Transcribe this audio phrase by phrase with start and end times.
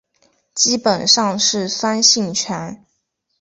[0.55, 2.83] 基本上是酸性泉。